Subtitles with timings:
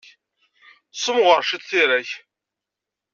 [0.93, 2.09] Ssemɣer ciṭ tira-k!